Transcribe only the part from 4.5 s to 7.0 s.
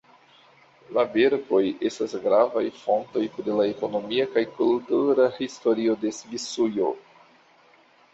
kultura historio de Svisujo.